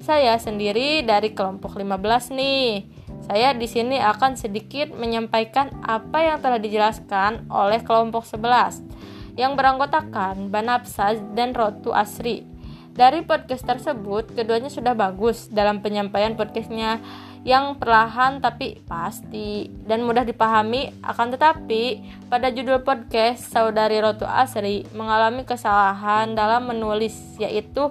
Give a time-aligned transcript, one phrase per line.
[0.00, 2.88] Saya sendiri dari kelompok 15 nih.
[3.28, 10.48] Saya di sini akan sedikit menyampaikan apa yang telah dijelaskan oleh kelompok 11 yang beranggotakan
[10.48, 12.48] Banapsa dan Rotu Asri.
[12.96, 17.04] Dari podcast tersebut, keduanya sudah bagus dalam penyampaian podcastnya
[17.44, 19.68] yang perlahan tapi pasti.
[19.68, 27.16] Dan mudah dipahami akan tetapi pada judul podcast saudari Rotu Asri mengalami kesalahan dalam menulis
[27.40, 27.90] yaitu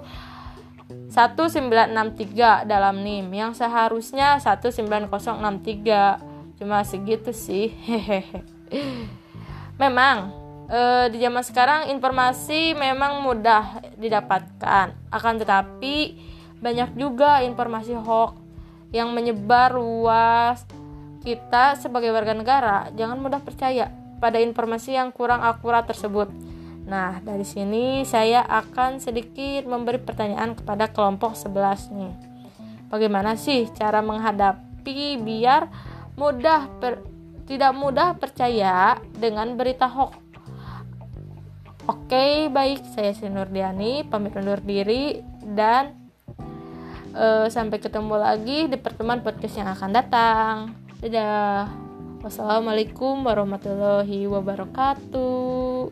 [1.10, 7.74] 1963 dalam NIM yang seharusnya 19063 cuma segitu sih.
[7.86, 8.42] Hehehe
[9.82, 10.30] memang
[10.70, 14.94] e, di zaman sekarang informasi memang mudah didapatkan.
[15.10, 16.14] Akan tetapi
[16.60, 18.49] banyak juga informasi hoax
[18.90, 20.66] yang menyebar luas
[21.20, 26.28] kita sebagai warga negara jangan mudah percaya pada informasi yang kurang akurat tersebut.
[26.84, 32.12] Nah, dari sini saya akan sedikit memberi pertanyaan kepada kelompok 11 nih.
[32.92, 35.70] Bagaimana sih cara menghadapi biar
[36.18, 37.00] mudah per,
[37.48, 40.18] tidak mudah percaya dengan berita hoax?
[41.88, 42.86] Oke, baik.
[42.92, 45.99] Saya Sinurdiani, pamit undur diri dan
[47.14, 50.54] uh, sampai ketemu lagi di pertemuan podcast yang akan datang.
[51.00, 51.70] Dadah.
[52.20, 55.88] Wassalamualaikum warahmatullahi wabarakatuh.